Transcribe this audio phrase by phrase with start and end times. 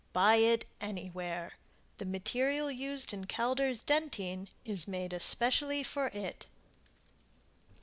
[0.13, 1.53] BUY IT ANYWHERE
[1.99, 6.47] The material used in Calder's Dentine is made especially for it.